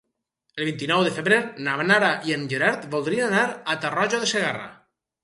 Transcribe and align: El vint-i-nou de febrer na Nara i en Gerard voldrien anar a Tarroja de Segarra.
El 0.61 0.67
vint-i-nou 0.67 1.01
de 1.07 1.11
febrer 1.17 1.37
na 1.67 1.75
Nara 1.91 2.09
i 2.29 2.33
en 2.37 2.47
Gerard 2.55 2.87
voldrien 2.97 3.27
anar 3.29 3.45
a 3.75 3.77
Tarroja 3.85 4.23
de 4.25 4.31
Segarra. 4.33 4.65